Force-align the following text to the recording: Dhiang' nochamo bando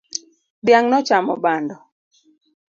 Dhiang' 0.65 0.89
nochamo 0.91 1.33
bando 1.43 1.75